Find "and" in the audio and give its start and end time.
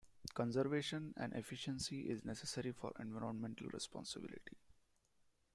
1.15-1.31